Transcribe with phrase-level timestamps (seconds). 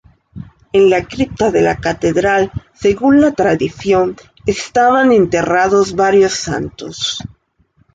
[0.77, 4.15] En la cripta de la catedral, según la tradición,
[4.47, 7.19] estaban enterrados varios santos.